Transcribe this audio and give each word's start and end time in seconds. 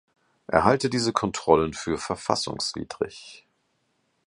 Er 0.47 0.63
halte 0.63 0.89
diese 0.89 1.13
Kontrollen 1.13 1.73
für 1.75 1.99
verfassungswidrig. 1.99 3.45